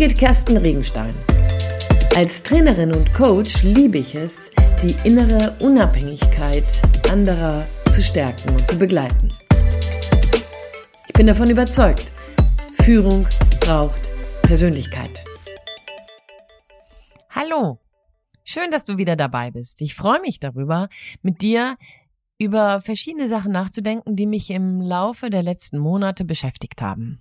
[0.00, 1.14] Birgit Kersten Regenstein.
[2.16, 4.50] Als Trainerin und Coach liebe ich es,
[4.82, 6.64] die innere Unabhängigkeit
[7.10, 9.28] anderer zu stärken und zu begleiten.
[11.06, 12.12] Ich bin davon überzeugt,
[12.82, 13.26] Führung
[13.60, 14.00] braucht
[14.40, 15.22] Persönlichkeit.
[17.28, 17.78] Hallo,
[18.42, 19.82] schön, dass du wieder dabei bist.
[19.82, 20.88] Ich freue mich darüber,
[21.20, 21.76] mit dir
[22.38, 27.20] über verschiedene Sachen nachzudenken, die mich im Laufe der letzten Monate beschäftigt haben.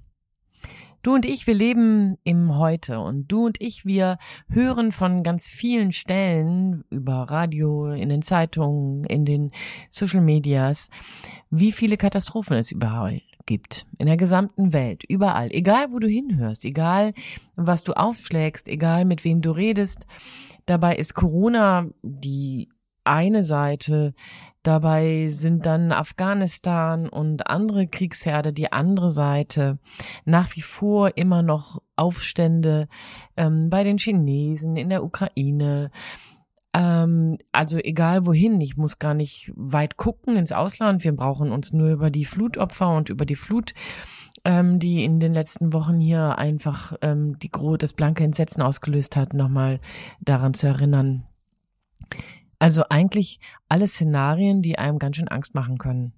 [1.01, 4.17] Du und ich, wir leben im Heute und du und ich, wir
[4.49, 9.51] hören von ganz vielen Stellen über Radio, in den Zeitungen, in den
[9.89, 10.89] Social Medias,
[11.49, 13.87] wie viele Katastrophen es überall gibt.
[13.97, 15.51] In der gesamten Welt, überall.
[15.51, 17.13] Egal, wo du hinhörst, egal,
[17.55, 20.05] was du aufschlägst, egal, mit wem du redest.
[20.65, 22.67] Dabei ist Corona die
[23.05, 24.13] eine Seite
[24.69, 29.79] Dabei sind dann Afghanistan und andere Kriegsherde die andere Seite.
[30.25, 32.87] Nach wie vor immer noch Aufstände
[33.35, 35.89] ähm, bei den Chinesen, in der Ukraine.
[36.71, 41.03] Ähm, also egal wohin, ich muss gar nicht weit gucken ins Ausland.
[41.03, 43.73] Wir brauchen uns nur über die Flutopfer und über die Flut
[44.45, 49.33] ähm, die in den letzten Wochen hier einfach ähm, die das blanke Entsetzen ausgelöst hat,
[49.33, 49.79] nochmal
[50.21, 51.23] daran zu erinnern.
[52.59, 56.13] Also eigentlich alle Szenarien, die einem ganz schön Angst machen können.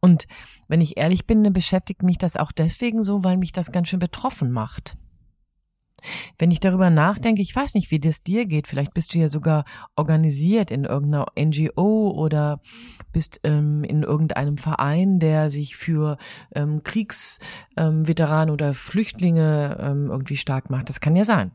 [0.00, 0.26] Und
[0.68, 3.98] wenn ich ehrlich bin, beschäftigt mich das auch deswegen so, weil mich das ganz schön
[3.98, 4.96] betroffen macht.
[6.38, 9.28] Wenn ich darüber nachdenke, ich weiß nicht, wie das dir geht, vielleicht bist du ja
[9.28, 9.64] sogar
[9.96, 12.60] organisiert in irgendeiner NGO oder
[13.12, 16.18] bist ähm, in irgendeinem Verein, der sich für
[16.54, 20.88] ähm, Kriegsveteranen ähm, oder Flüchtlinge ähm, irgendwie stark macht.
[20.88, 21.52] Das kann ja sein.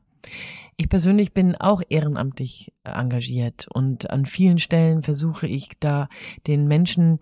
[0.78, 6.08] Ich persönlich bin auch ehrenamtlich äh, engagiert und an vielen Stellen versuche ich da
[6.48, 7.20] den Menschen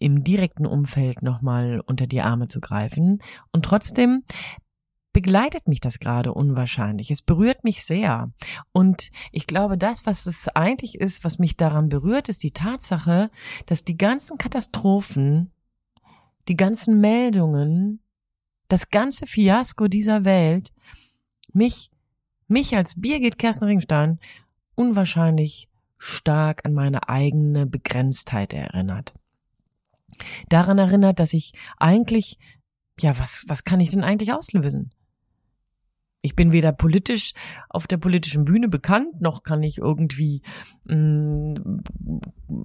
[0.00, 3.22] im direkten Umfeld nochmal unter die Arme zu greifen.
[3.52, 4.24] Und trotzdem
[5.12, 7.10] begleitet mich das gerade unwahrscheinlich.
[7.10, 8.32] Es berührt mich sehr.
[8.72, 13.30] Und ich glaube, das, was es eigentlich ist, was mich daran berührt, ist die Tatsache,
[13.66, 15.52] dass die ganzen Katastrophen,
[16.48, 18.00] die ganzen Meldungen,
[18.66, 20.72] das ganze Fiasko dieser Welt
[21.52, 21.91] mich
[22.52, 24.20] mich als Birgit Kersten Ringstein
[24.74, 25.68] unwahrscheinlich
[25.98, 29.14] stark an meine eigene Begrenztheit erinnert.
[30.48, 32.38] Daran erinnert, dass ich eigentlich,
[33.00, 34.90] ja, was, was kann ich denn eigentlich auslösen?
[36.20, 37.32] Ich bin weder politisch
[37.68, 40.42] auf der politischen Bühne bekannt, noch kann ich irgendwie
[40.84, 42.20] mh, mm,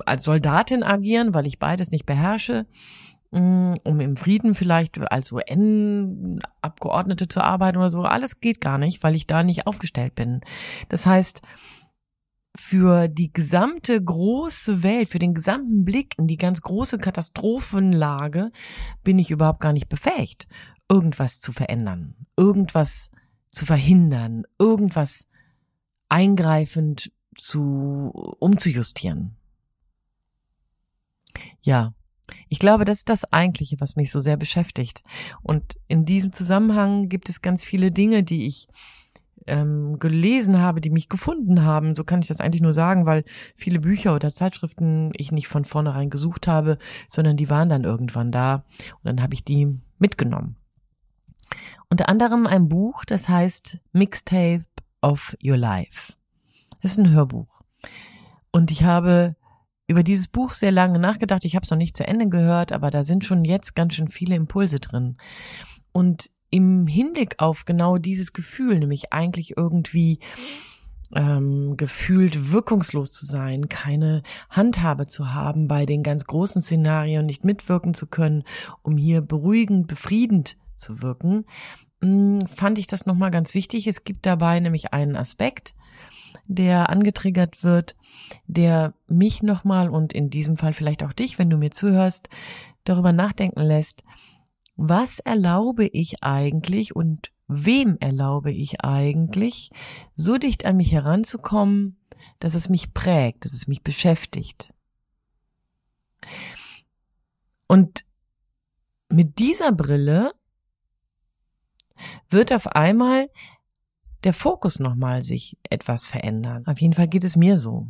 [0.05, 2.67] als Soldatin agieren, weil ich beides nicht beherrsche.
[3.31, 8.03] Mm, um im Frieden vielleicht als UN-Abgeordnete zu arbeiten oder so.
[8.03, 10.41] Alles geht gar nicht, weil ich da nicht aufgestellt bin.
[10.89, 11.41] Das heißt,
[12.55, 18.51] für die gesamte große Welt, für den gesamten Blick in die ganz große Katastrophenlage
[19.03, 20.47] bin ich überhaupt gar nicht befähigt,
[20.89, 23.11] irgendwas zu verändern, irgendwas
[23.51, 25.27] zu verhindern, irgendwas
[26.09, 29.35] eingreifend zu umzujustieren.
[31.61, 31.93] Ja,
[32.49, 35.03] ich glaube, das ist das Eigentliche, was mich so sehr beschäftigt.
[35.41, 38.67] Und in diesem Zusammenhang gibt es ganz viele Dinge, die ich
[39.47, 41.95] ähm, gelesen habe, die mich gefunden haben.
[41.95, 43.23] So kann ich das eigentlich nur sagen, weil
[43.55, 48.31] viele Bücher oder Zeitschriften ich nicht von vornherein gesucht habe, sondern die waren dann irgendwann
[48.31, 48.65] da
[48.95, 50.57] und dann habe ich die mitgenommen.
[51.89, 54.63] Unter anderem ein Buch, das heißt Mixtape
[55.01, 56.13] of Your Life.
[56.81, 57.61] Das ist ein Hörbuch.
[58.51, 59.36] Und ich habe
[59.87, 61.45] über dieses Buch sehr lange nachgedacht.
[61.45, 64.09] Ich habe es noch nicht zu Ende gehört, aber da sind schon jetzt ganz schön
[64.09, 65.17] viele Impulse drin.
[65.93, 70.19] Und im Hinblick auf genau dieses Gefühl, nämlich eigentlich irgendwie
[71.15, 77.45] ähm, gefühlt wirkungslos zu sein, keine Handhabe zu haben bei den ganz großen Szenarien, nicht
[77.45, 78.43] mitwirken zu können,
[78.81, 81.45] um hier beruhigend, befriedend zu wirken,
[82.01, 83.87] hm, fand ich das nochmal ganz wichtig.
[83.87, 85.75] Es gibt dabei nämlich einen Aspekt,
[86.47, 87.95] der angetriggert wird,
[88.47, 92.29] der mich nochmal und in diesem Fall vielleicht auch dich, wenn du mir zuhörst,
[92.83, 94.03] darüber nachdenken lässt,
[94.75, 99.71] was erlaube ich eigentlich und wem erlaube ich eigentlich,
[100.15, 101.97] so dicht an mich heranzukommen,
[102.39, 104.73] dass es mich prägt, dass es mich beschäftigt.
[107.67, 108.05] Und
[109.09, 110.33] mit dieser Brille
[112.29, 113.29] wird auf einmal
[114.23, 116.65] der Fokus nochmal sich etwas verändern.
[116.65, 117.87] Auf jeden Fall geht es mir so.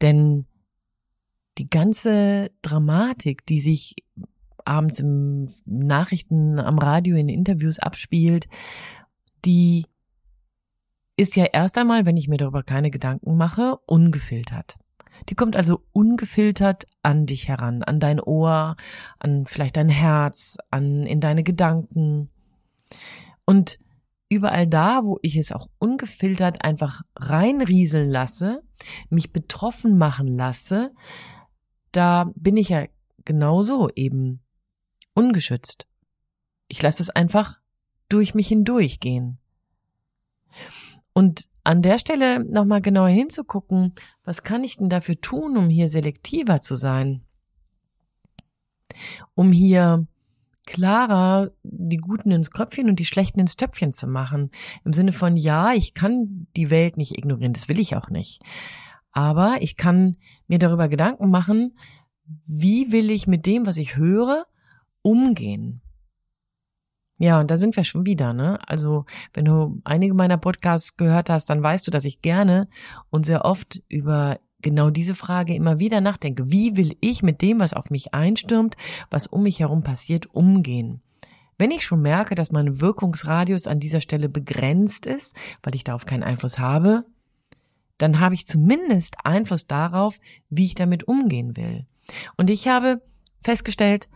[0.00, 0.46] Denn
[1.58, 3.96] die ganze Dramatik, die sich
[4.64, 8.48] abends im Nachrichten am Radio in Interviews abspielt,
[9.44, 9.86] die
[11.16, 14.78] ist ja erst einmal, wenn ich mir darüber keine Gedanken mache, ungefiltert.
[15.28, 18.76] Die kommt also ungefiltert an dich heran, an dein Ohr,
[19.18, 22.30] an vielleicht dein Herz, an in deine Gedanken.
[23.44, 23.78] Und
[24.30, 28.62] überall da, wo ich es auch ungefiltert einfach reinrieseln lasse,
[29.10, 30.94] mich betroffen machen lasse,
[31.92, 32.86] da bin ich ja
[33.24, 34.40] genauso eben
[35.14, 35.86] ungeschützt.
[36.68, 37.60] Ich lasse es einfach
[38.08, 39.38] durch mich hindurchgehen.
[41.12, 43.94] Und an der Stelle nochmal genauer hinzugucken,
[44.24, 47.24] was kann ich denn dafür tun, um hier selektiver zu sein?
[49.34, 50.06] Um hier
[50.66, 54.50] klarer die Guten ins Kröpfchen und die Schlechten ins Töpfchen zu machen.
[54.84, 58.42] Im Sinne von, ja, ich kann die Welt nicht ignorieren, das will ich auch nicht.
[59.12, 60.16] Aber ich kann
[60.46, 61.76] mir darüber Gedanken machen,
[62.46, 64.46] wie will ich mit dem, was ich höre,
[65.02, 65.80] umgehen?
[67.18, 68.58] Ja, und da sind wir schon wieder, ne?
[68.66, 69.04] Also,
[69.34, 72.66] wenn du einige meiner Podcasts gehört hast, dann weißt du, dass ich gerne
[73.10, 76.50] und sehr oft über genau diese Frage immer wieder nachdenke.
[76.50, 78.76] Wie will ich mit dem, was auf mich einstürmt,
[79.10, 81.00] was um mich herum passiert, umgehen?
[81.58, 86.06] Wenn ich schon merke, dass mein Wirkungsradius an dieser Stelle begrenzt ist, weil ich darauf
[86.06, 87.04] keinen Einfluss habe,
[87.98, 90.18] dann habe ich zumindest Einfluss darauf,
[90.48, 91.84] wie ich damit umgehen will.
[92.38, 93.02] Und ich habe
[93.42, 94.08] festgestellt,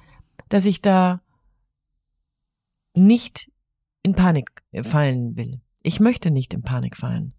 [0.49, 1.21] dass ich da
[2.95, 3.51] nicht
[4.03, 5.61] in Panik fallen will.
[5.83, 7.35] Ich möchte nicht in Panik fallen.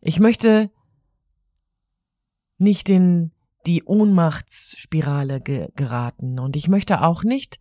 [0.00, 0.70] Ich möchte
[2.58, 3.32] nicht in
[3.66, 7.58] die Ohnmachtsspirale ge geraten und ich möchte auch nicht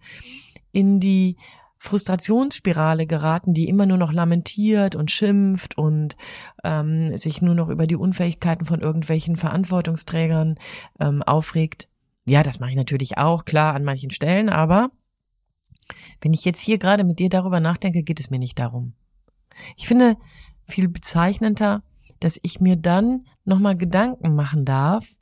[0.72, 1.38] in die
[1.80, 6.18] Frustrationsspirale geraten, die immer nur noch lamentiert und schimpft und
[6.64, 10.56] ähm, sich nur noch über die Unfähigkeiten von irgendwelchen Verantwortungsträgern
[11.00, 11.88] ähm, aufregt.
[12.26, 14.90] Ja, das mache ich natürlich auch, klar, an manchen Stellen, aber
[16.22, 18.94] wenn ich jetzt hier gerade mit dir darüber nachdenke, geht es mir nicht darum.
[19.76, 20.18] Ich finde
[20.66, 21.84] viel bezeichnender,
[22.20, 25.16] dass ich mir dann nochmal Gedanken machen darf,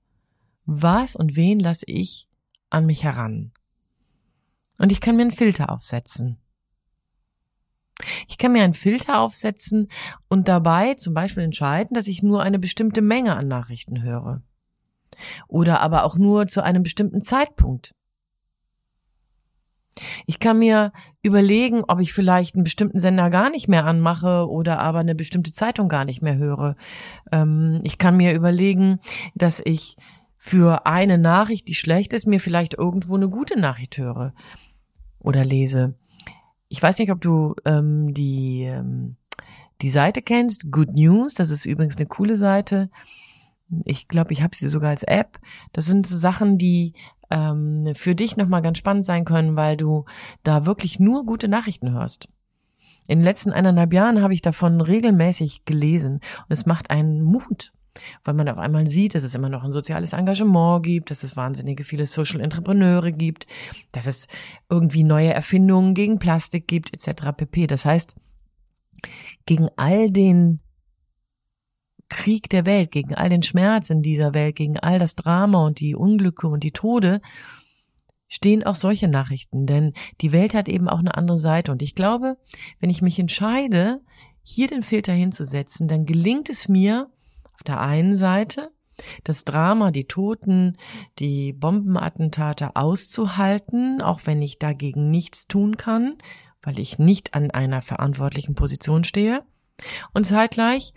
[0.66, 2.28] was und wen lasse ich
[2.70, 3.52] an mich heran.
[4.78, 6.38] Und ich kann mir einen Filter aufsetzen.
[8.28, 9.88] Ich kann mir einen Filter aufsetzen
[10.28, 14.42] und dabei zum Beispiel entscheiden, dass ich nur eine bestimmte Menge an Nachrichten höre.
[15.48, 17.96] Oder aber auch nur zu einem bestimmten Zeitpunkt.
[20.26, 24.80] Ich kann mir überlegen, ob ich vielleicht einen bestimmten Sender gar nicht mehr anmache oder
[24.80, 26.76] aber eine bestimmte Zeitung gar nicht mehr höre.
[27.32, 29.00] Ähm, ich kann mir überlegen,
[29.36, 29.98] dass ich
[30.38, 34.34] für eine Nachricht, die schlecht ist, mir vielleicht irgendwo eine gute Nachricht höre
[35.20, 35.96] oder lese.
[36.68, 39.16] Ich weiß nicht, ob du ähm, die, ähm,
[39.82, 41.34] die Seite kennst, Good News.
[41.34, 42.90] Das ist übrigens eine coole Seite.
[43.86, 45.40] Ich glaube, ich habe sie sogar als App.
[45.74, 46.94] Das sind so Sachen, die
[47.30, 50.06] ähm, für dich nochmal ganz spannend sein können, weil du
[50.44, 52.28] da wirklich nur gute Nachrichten hörst.
[53.08, 57.72] In den letzten eineinhalb Jahren habe ich davon regelmäßig gelesen und es macht einen Mut,
[58.24, 61.36] weil man auf einmal sieht, dass es immer noch ein soziales Engagement gibt, dass es
[61.36, 63.46] wahnsinnige viele Social Entrepreneure gibt,
[63.92, 64.28] dass es
[64.70, 67.32] irgendwie neue Erfindungen gegen Plastik gibt, etc.
[67.38, 67.68] pp.
[67.68, 68.16] Das heißt,
[69.46, 70.62] gegen all den
[72.10, 75.80] Krieg der Welt, gegen all den Schmerz in dieser Welt, gegen all das Drama und
[75.80, 77.22] die Unglücke und die Tode,
[78.28, 81.72] stehen auch solche Nachrichten, denn die Welt hat eben auch eine andere Seite.
[81.72, 82.38] Und ich glaube,
[82.80, 84.02] wenn ich mich entscheide,
[84.44, 87.10] hier den Filter hinzusetzen, dann gelingt es mir
[87.54, 88.72] auf der einen Seite,
[89.24, 90.78] das Drama, die Toten,
[91.20, 96.18] die Bombenattentate auszuhalten, auch wenn ich dagegen nichts tun kann,
[96.62, 99.44] weil ich nicht an einer verantwortlichen Position stehe.
[100.14, 100.94] Und zeitgleich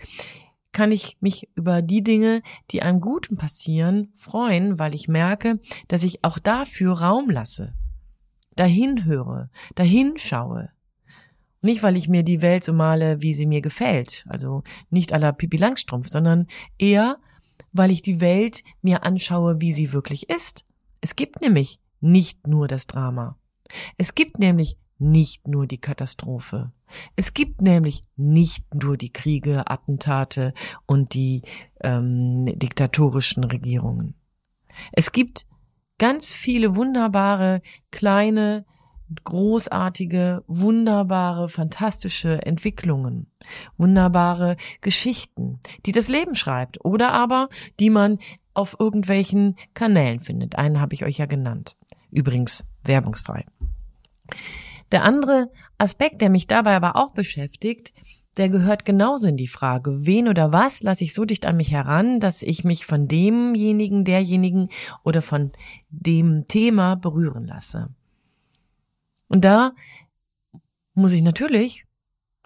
[0.78, 5.58] kann ich mich über die Dinge, die einem Guten passieren, freuen, weil ich merke,
[5.88, 7.74] dass ich auch dafür Raum lasse,
[8.54, 10.70] dahin höre, dahin schaue.
[11.62, 15.32] Nicht, weil ich mir die Welt so male, wie sie mir gefällt, also nicht aller
[15.32, 16.46] Pipi Langstrumpf, sondern
[16.78, 17.18] eher,
[17.72, 20.64] weil ich die Welt mir anschaue, wie sie wirklich ist.
[21.00, 23.36] Es gibt nämlich nicht nur das Drama.
[23.96, 26.72] Es gibt nämlich nicht nur die Katastrophe.
[27.16, 30.54] Es gibt nämlich nicht nur die Kriege, Attentate
[30.86, 31.42] und die
[31.82, 34.14] ähm, diktatorischen Regierungen.
[34.92, 35.46] Es gibt
[35.98, 38.64] ganz viele wunderbare, kleine,
[39.24, 43.26] großartige, wunderbare, fantastische Entwicklungen,
[43.76, 47.48] wunderbare Geschichten, die das Leben schreibt oder aber
[47.80, 48.18] die man
[48.54, 50.56] auf irgendwelchen Kanälen findet.
[50.56, 51.76] Einen habe ich euch ja genannt.
[52.10, 53.44] Übrigens werbungsfrei.
[54.92, 57.92] Der andere Aspekt, der mich dabei aber auch beschäftigt,
[58.36, 61.72] der gehört genauso in die Frage, wen oder was lasse ich so dicht an mich
[61.72, 64.68] heran, dass ich mich von demjenigen, derjenigen
[65.02, 65.50] oder von
[65.90, 67.88] dem Thema berühren lasse.
[69.26, 69.72] Und da
[70.94, 71.84] muss ich natürlich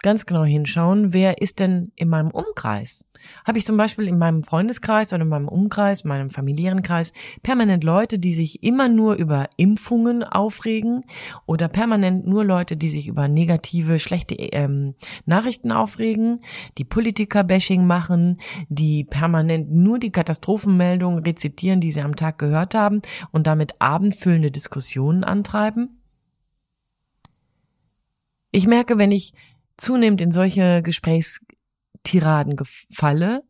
[0.03, 3.05] ganz genau hinschauen, wer ist denn in meinem Umkreis?
[3.45, 7.83] Habe ich zum Beispiel in meinem Freundeskreis oder in meinem Umkreis, meinem familiären Kreis permanent
[7.83, 11.05] Leute, die sich immer nur über Impfungen aufregen
[11.45, 14.95] oder permanent nur Leute, die sich über negative, schlechte ähm,
[15.25, 16.41] Nachrichten aufregen,
[16.77, 23.01] die Politiker-Bashing machen, die permanent nur die Katastrophenmeldungen rezitieren, die sie am Tag gehört haben
[23.31, 26.01] und damit abendfüllende Diskussionen antreiben?
[28.51, 29.33] Ich merke, wenn ich
[29.83, 33.43] zunehmend in solche Gesprächstiraden gefalle,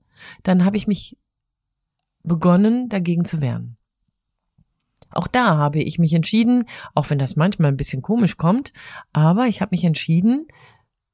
[0.44, 1.18] dann habe ich mich
[2.24, 3.78] begonnen, dagegen zu wehren.
[5.12, 8.74] Auch da habe ich mich entschieden, auch wenn das manchmal ein bisschen komisch kommt,
[9.12, 10.48] aber ich habe mich entschieden,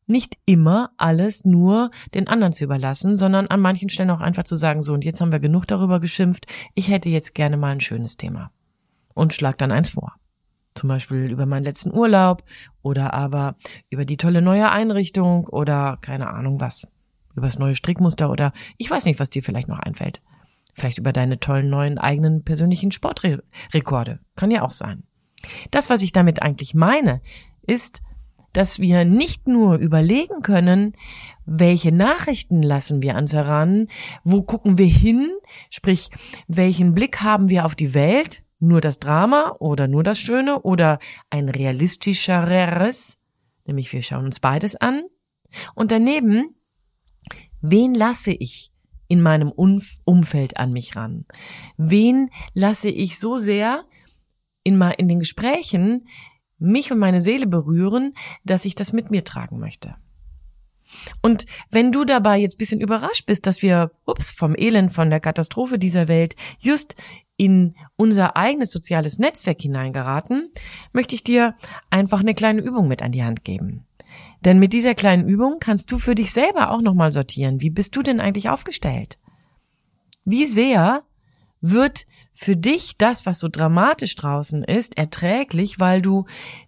[0.08, 4.56] nicht immer alles nur den anderen zu überlassen, sondern an manchen Stellen auch einfach zu
[4.56, 7.82] sagen, so und jetzt haben wir genug darüber geschimpft, ich hätte jetzt gerne mal ein
[7.82, 8.52] schönes Thema
[9.14, 10.19] und schlag dann eins vor
[10.76, 12.44] zum Beispiel über meinen letzten Urlaub
[12.82, 13.56] oder aber
[13.90, 16.88] über die tolle neue Einrichtung oder keine Ahnung was,
[17.36, 20.22] über das neue Strickmuster oder ich weiß nicht, was dir vielleicht noch einfällt.
[20.74, 24.20] Vielleicht über deine tollen neuen eigenen persönlichen Sportrekorde.
[24.36, 25.04] Kann ja auch sein.
[25.72, 27.22] Das, was ich damit eigentlich meine,
[27.62, 28.02] ist,
[28.54, 30.94] dass wir nicht nur überlegen können,
[31.46, 33.88] welche Nachrichten lassen wir ans heran,
[34.24, 35.30] wo gucken wir hin,
[35.70, 36.10] sprich,
[36.48, 41.00] welchen Blick haben wir auf die Welt, nur das Drama oder nur das Schöne oder
[41.30, 43.18] ein realistischeres,
[43.66, 45.04] nämlich wir schauen uns beides an.
[45.76, 46.56] Und daneben,
[47.62, 48.72] wen lasse ich
[49.08, 51.26] in meinem Umfeld an mich ran?
[51.78, 53.86] Wen lasse ich so sehr
[54.64, 56.06] in, in den Gesprächen
[56.60, 58.14] mich und meine Seele berühren,
[58.44, 59.96] dass ich das mit mir tragen möchte?
[61.22, 65.20] Und wenn du dabei jetzt bisschen überrascht bist, dass wir, ups, vom Elend, von der
[65.20, 66.96] Katastrophe dieser Welt just
[67.40, 70.52] in unser eigenes soziales Netzwerk hineingeraten,
[70.92, 71.56] möchte ich dir
[71.90, 73.88] einfach eine kleine Übung mit an die Hand geben.
[74.44, 77.62] Denn mit dieser kleinen Übung kannst du für dich selber auch nochmal sortieren.
[77.62, 79.20] Wie bist du denn eigentlich aufgestellt?
[80.26, 81.04] Wie sehr
[81.62, 86.26] wird für dich das, was so dramatisch draußen ist, erträglich, weil du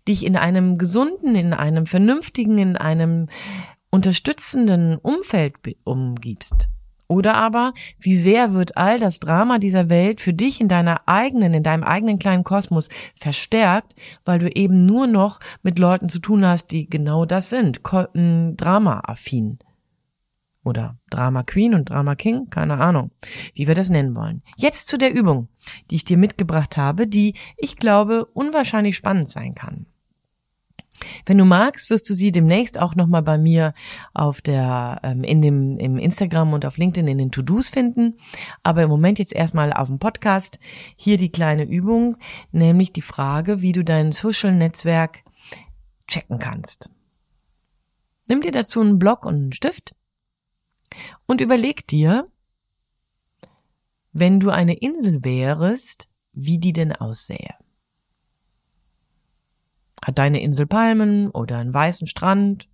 [0.08, 3.28] dich in einem gesunden, in einem vernünftigen, in einem
[3.90, 6.70] unterstützenden Umfeld umgibst?
[7.12, 11.53] Oder aber, wie sehr wird all das Drama dieser Welt für dich in deiner eigenen,
[11.53, 16.46] in deinem eigenen kleinen Kosmos verstärkt, weil du eben nur noch mit Leuten zu tun
[16.46, 19.60] hast, die genau das sind, Drama-affin.
[20.63, 23.12] Oder Drama Queen und Drama King, keine Ahnung,
[23.56, 24.41] wie wir das nennen wollen.
[24.56, 25.50] Jetzt zu der Übung,
[25.89, 29.86] die ich dir mitgebracht habe, die ich glaube unwahrscheinlich spannend sein kann.
[31.25, 33.74] Wenn du magst, wirst du sie demnächst auch nochmal bei mir
[34.13, 38.17] auf der, ähm, in dem, im Instagram und auf LinkedIn in den To-Dos finden.
[38.63, 40.60] Aber im Moment jetzt erstmal auf dem Podcast.
[40.96, 42.17] Hier die kleine Übung,
[42.51, 45.24] nämlich die Frage, wie du dein Social-Netzwerk
[46.08, 46.89] checken kannst.
[48.27, 49.96] Nimm dir dazu einen Block und einen Stift
[51.25, 52.25] und überleg dir,
[54.13, 57.55] wenn du eine Insel wärest, wie die denn aussähe.
[60.03, 62.70] Hat deine Insel Palmen oder einen weißen Strand?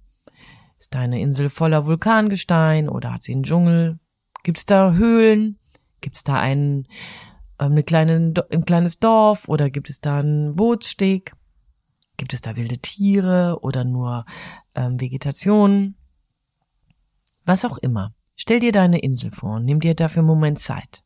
[0.79, 3.99] Ist deine Insel voller Vulkangestein oder hat sie einen Dschungel?
[4.43, 5.59] Gibt's da Höhlen?
[6.01, 6.87] Gibt's da ein,
[7.59, 11.33] ähm, eine kleine, ein kleines Dorf oder gibt es da einen Bootssteg?
[12.15, 14.25] Gibt es da wilde Tiere oder nur
[14.75, 15.95] ähm, Vegetation?
[17.45, 18.13] Was auch immer.
[18.35, 21.03] Stell dir deine Insel vor und nimm dir dafür einen Moment Zeit.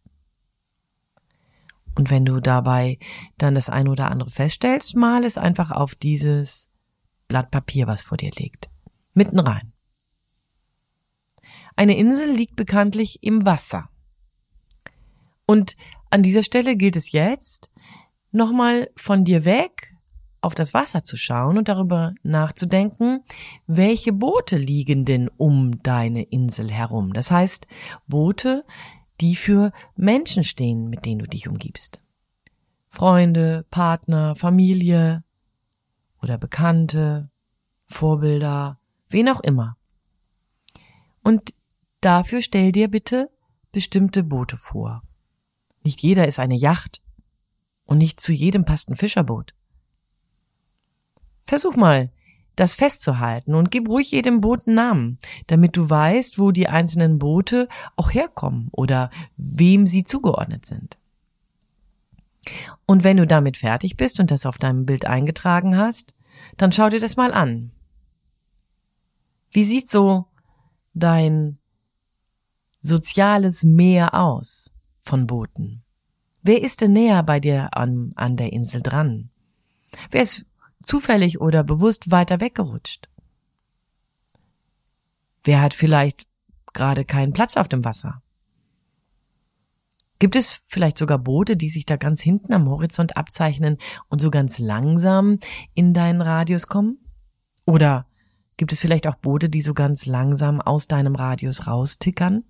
[1.95, 2.97] Und wenn du dabei
[3.37, 6.69] dann das eine oder andere feststellst, mal es einfach auf dieses
[7.27, 8.69] Blatt Papier, was vor dir liegt.
[9.13, 9.73] Mitten rein.
[11.75, 13.89] Eine Insel liegt bekanntlich im Wasser.
[15.45, 15.75] Und
[16.09, 17.71] an dieser Stelle gilt es jetzt,
[18.31, 19.95] nochmal von dir weg
[20.41, 23.23] auf das Wasser zu schauen und darüber nachzudenken,
[23.67, 27.13] welche Boote liegen denn um deine Insel herum.
[27.13, 27.67] Das heißt,
[28.07, 28.65] Boote,
[29.21, 32.01] die für Menschen stehen, mit denen du dich umgibst.
[32.89, 35.23] Freunde, Partner, Familie
[36.21, 37.29] oder Bekannte,
[37.87, 39.77] Vorbilder, wen auch immer.
[41.23, 41.53] Und
[42.01, 43.29] dafür stell dir bitte
[43.71, 45.03] bestimmte Boote vor.
[45.83, 47.01] Nicht jeder ist eine Yacht
[47.85, 49.53] und nicht zu jedem passt ein Fischerboot.
[51.43, 52.11] Versuch mal,
[52.55, 57.17] das festzuhalten und gib ruhig jedem Boot einen Namen, damit du weißt, wo die einzelnen
[57.17, 60.97] Boote auch herkommen oder wem sie zugeordnet sind.
[62.85, 66.13] Und wenn du damit fertig bist und das auf deinem Bild eingetragen hast,
[66.57, 67.71] dann schau dir das mal an.
[69.51, 70.25] Wie sieht so
[70.93, 71.59] dein
[72.81, 75.83] soziales Meer aus von Booten?
[76.41, 79.29] Wer ist denn näher bei dir an, an der Insel dran?
[80.09, 80.45] Wer ist
[80.83, 83.09] zufällig oder bewusst weiter weggerutscht?
[85.43, 86.27] Wer hat vielleicht
[86.73, 88.21] gerade keinen Platz auf dem Wasser?
[90.19, 94.29] Gibt es vielleicht sogar Boote, die sich da ganz hinten am Horizont abzeichnen und so
[94.29, 95.39] ganz langsam
[95.73, 96.99] in deinen Radius kommen?
[97.65, 98.05] Oder
[98.55, 102.43] gibt es vielleicht auch Boote, die so ganz langsam aus deinem Radius raustickern?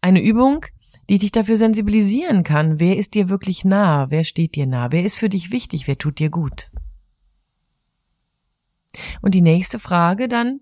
[0.00, 0.66] Eine Übung,
[1.10, 5.04] die dich dafür sensibilisieren kann, wer ist dir wirklich nah, wer steht dir nah, wer
[5.04, 6.70] ist für dich wichtig, wer tut dir gut.
[9.20, 10.60] Und die nächste Frage dann,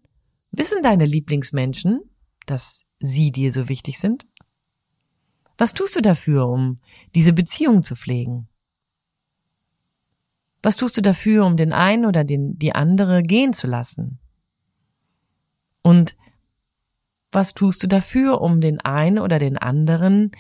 [0.50, 2.00] wissen deine Lieblingsmenschen,
[2.47, 4.26] dass sie dir so wichtig sind?
[5.59, 6.81] Was tust du dafür, um
[7.14, 8.49] diese Beziehung zu pflegen?
[10.62, 14.19] Was tust du dafür, um den einen oder den, die andere gehen zu lassen?
[15.83, 16.17] Und
[17.30, 20.32] was tust du dafür, um den einen oder den anderen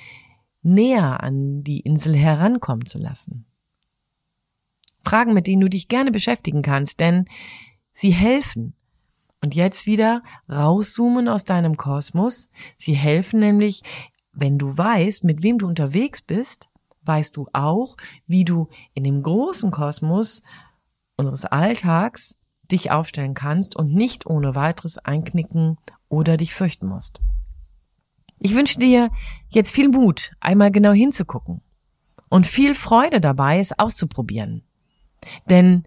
[0.62, 3.46] näher an die Insel herankommen zu lassen?
[5.00, 7.26] Fragen, mit denen du dich gerne beschäftigen kannst, denn
[7.92, 8.74] sie helfen.
[9.40, 12.50] Und jetzt wieder rauszoomen aus deinem Kosmos.
[12.76, 13.82] Sie helfen nämlich,
[14.32, 16.68] wenn du weißt, mit wem du unterwegs bist,
[17.02, 20.42] weißt du auch, wie du in dem großen Kosmos
[21.16, 22.36] unseres Alltags
[22.70, 25.78] dich aufstellen kannst und nicht ohne weiteres einknicken
[26.08, 27.20] oder dich fürchten musst.
[28.38, 29.10] Ich wünsche dir
[29.48, 31.60] jetzt viel Mut, einmal genau hinzugucken
[32.28, 34.62] und viel Freude dabei, es auszuprobieren.
[35.50, 35.84] Denn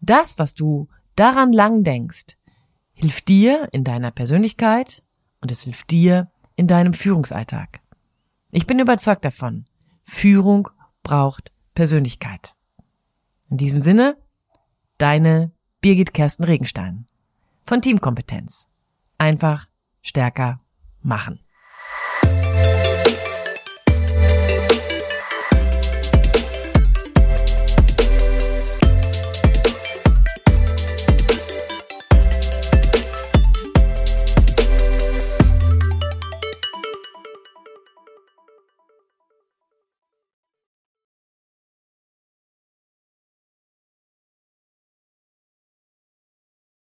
[0.00, 2.36] das, was du daran lang denkst,
[2.92, 5.04] hilft dir in deiner Persönlichkeit
[5.40, 7.80] und es hilft dir in deinem Führungsalltag.
[8.50, 9.64] Ich bin überzeugt davon,
[10.02, 10.68] Führung
[11.02, 12.54] braucht Persönlichkeit.
[13.50, 14.16] In diesem Sinne,
[14.98, 17.06] deine Birgit Kersten Regenstein
[17.64, 18.68] von Teamkompetenz
[19.18, 19.66] einfach
[20.00, 20.60] stärker
[21.02, 21.40] machen.